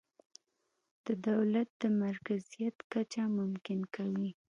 [1.05, 4.29] د دولت د مرکزیت کچه ممکنه کوي.